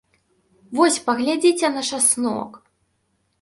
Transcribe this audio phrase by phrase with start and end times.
[0.79, 2.51] Вось паглядзіце на часнок!